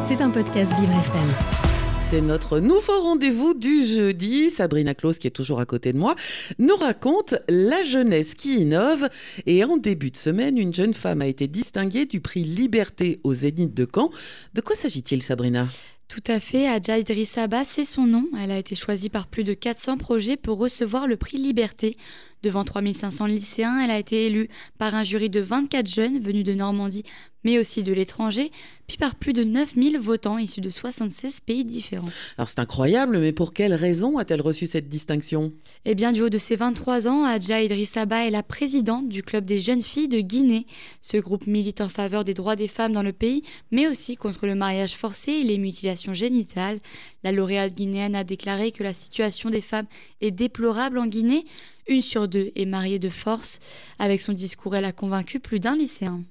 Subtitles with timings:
[0.00, 1.28] C'est un podcast Vivre FM.
[2.08, 4.48] C'est notre nouveau rendez-vous du jeudi.
[4.48, 6.14] Sabrina Claus, qui est toujours à côté de moi,
[6.58, 9.06] nous raconte la jeunesse qui innove.
[9.44, 13.34] Et en début de semaine, une jeune femme a été distinguée du prix Liberté au
[13.34, 14.10] Zénith de Caen.
[14.54, 15.66] De quoi s'agit-il, Sabrina?
[16.08, 18.24] Tout à fait, Adja Idrissaba, c'est son nom.
[18.40, 21.98] Elle a été choisie par plus de 400 projets pour recevoir le prix Liberté.
[22.42, 24.48] Devant 3500 lycéens, elle a été élue
[24.78, 27.04] par un jury de 24 jeunes venus de Normandie,
[27.44, 28.50] mais aussi de l'étranger,
[28.86, 32.08] puis par plus de 9000 votants issus de 76 pays différents.
[32.36, 35.52] Alors c'est incroyable, mais pour quelle raison a-t-elle reçu cette distinction?
[35.84, 39.44] Eh bien, du haut de ses 23 ans, Adja Idrissaba est la présidente du Club
[39.44, 40.66] des jeunes filles de Guinée.
[41.00, 44.46] Ce groupe milite en faveur des droits des femmes dans le pays, mais aussi contre
[44.46, 46.80] le mariage forcé et les mutilations génitales.
[47.24, 49.86] La lauréate guinéenne a déclaré que la situation des femmes
[50.20, 51.44] est déplorable en Guinée.
[51.88, 53.60] Une sur deux est mariée de force.
[53.98, 56.24] Avec son discours, elle a convaincu plus d'un lycéen.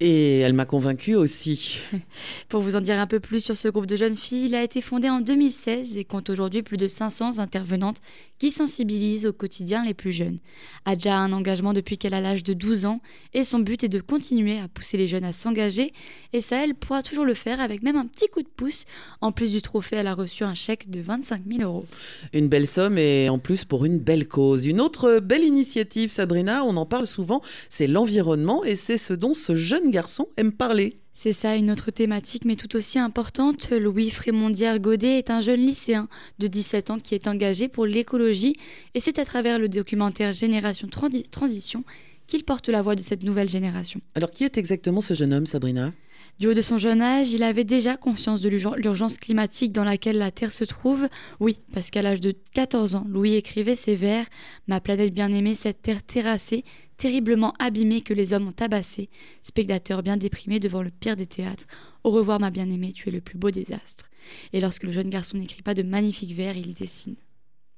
[0.00, 1.80] Et elle m'a convaincue aussi.
[2.48, 4.62] Pour vous en dire un peu plus sur ce groupe de jeunes filles, il a
[4.62, 7.98] été fondé en 2016 et compte aujourd'hui plus de 500 intervenantes
[8.38, 10.38] qui sensibilisent au quotidien les plus jeunes.
[10.86, 13.00] Adja a un engagement depuis qu'elle a l'âge de 12 ans
[13.34, 15.92] et son but est de continuer à pousser les jeunes à s'engager
[16.32, 18.86] et ça, elle pourra toujours le faire avec même un petit coup de pouce.
[19.20, 21.86] En plus du trophée, elle a reçu un chèque de 25 000 euros.
[22.32, 24.66] Une belle somme et en plus pour une belle cause.
[24.66, 29.34] Une autre belle initiative, Sabrina, on en parle souvent, c'est l'environnement et c'est ce dont
[29.50, 31.00] ce jeune garçon aime parler.
[31.12, 33.70] C'est ça, une autre thématique, mais tout aussi importante.
[33.70, 38.56] Louis Frémondière Godet est un jeune lycéen de 17 ans qui est engagé pour l'écologie,
[38.94, 40.88] et c'est à travers le documentaire Génération
[41.30, 41.84] Transition
[42.30, 44.00] qu'il porte la voix de cette nouvelle génération.
[44.14, 45.92] Alors, qui est exactement ce jeune homme, Sabrina?
[46.38, 50.16] Du haut de son jeune âge, il avait déjà conscience de l'urgence climatique dans laquelle
[50.16, 51.08] la Terre se trouve.
[51.40, 54.24] Oui, parce qu'à l'âge de 14 ans, Louis écrivait ces vers
[54.68, 56.64] Ma planète bien-aimée, cette terre terrassée,
[56.96, 59.10] terriblement abîmée que les hommes ont tabassée,
[59.42, 61.66] spectateur bien déprimé devant le pire des théâtres.
[62.04, 64.08] Au revoir, ma bien-aimée, tu es le plus beau des astres.
[64.52, 67.16] Et lorsque le jeune garçon n'écrit pas de magnifiques vers, il y dessine.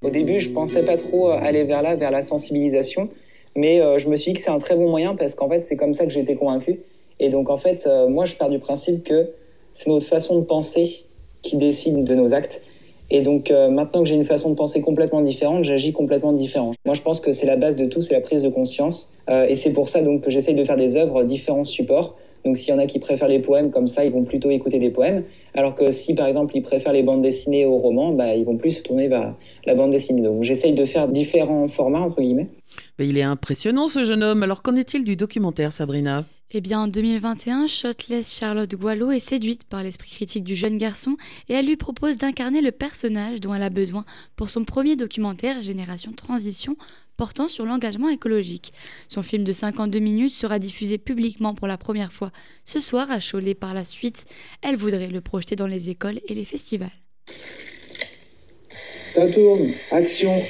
[0.02, 3.08] Au début, je pensais pas trop aller vers là, vers la sensibilisation,
[3.56, 5.62] mais euh, je me suis dit que c'est un très bon moyen parce qu'en fait,
[5.62, 6.80] c'est comme ça que j'ai été convaincu.
[7.20, 9.30] Et donc, en fait, euh, moi, je pars du principe que
[9.72, 11.04] c'est notre façon de penser
[11.42, 12.62] qui décide de nos actes.
[13.10, 16.72] Et donc, euh, maintenant que j'ai une façon de penser complètement différente, j'agis complètement différent.
[16.86, 19.12] Moi, je pense que c'est la base de tout, c'est la prise de conscience.
[19.48, 22.16] Et c'est pour ça donc que j'essaye de faire des œuvres différents supports.
[22.44, 24.78] Donc, s'il y en a qui préfèrent les poèmes comme ça, ils vont plutôt écouter
[24.78, 25.24] des poèmes.
[25.54, 28.56] Alors que si, par exemple, ils préfèrent les bandes dessinées aux romans, bah, ils vont
[28.56, 30.22] plus se tourner vers la bande dessinée.
[30.22, 32.48] Donc, j'essaye de faire différents formats, entre guillemets.
[32.98, 34.42] Mais il est impressionnant, ce jeune homme.
[34.42, 36.24] Alors, qu'en est-il du documentaire, Sabrina?
[36.54, 41.16] Eh bien, en 2021, Shotless Charlotte Gualo est séduite par l'esprit critique du jeune garçon
[41.48, 44.04] et elle lui propose d'incarner le personnage dont elle a besoin
[44.36, 46.76] pour son premier documentaire Génération Transition
[47.16, 48.74] portant sur l'engagement écologique.
[49.08, 52.32] Son film de 52 minutes sera diffusé publiquement pour la première fois
[52.66, 54.26] ce soir à Cholet par la suite.
[54.60, 56.90] Elle voudrait le projeter dans les écoles et les festivals.
[59.04, 60.42] Ça tourne, action,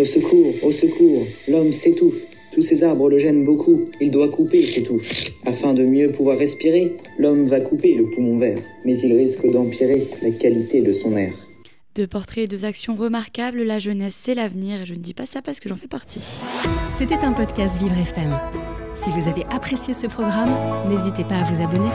[0.00, 2.35] au secours, au secours, l'homme s'étouffe.
[2.56, 3.82] Tous ces arbres le gênent beaucoup.
[4.00, 4.98] Il doit couper, c'est tout.
[5.44, 10.02] Afin de mieux pouvoir respirer, l'homme va couper le poumon vert, mais il risque d'empirer
[10.22, 11.34] la qualité de son air.
[11.96, 15.26] Deux portraits et deux actions remarquables, la jeunesse c'est l'avenir et je ne dis pas
[15.26, 16.22] ça parce que j'en fais partie.
[16.96, 18.34] C'était un podcast Vivre FM.
[18.94, 20.48] Si vous avez apprécié ce programme,
[20.88, 21.90] n'hésitez pas à vous abonner.